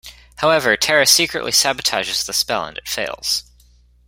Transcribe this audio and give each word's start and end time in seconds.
However, 0.37 0.75
Tara 0.77 1.05
secretly 1.05 1.51
sabotages 1.51 2.25
the 2.25 2.33
spell 2.33 2.65
and 2.65 2.75
it 2.75 2.87
fails. 2.87 3.43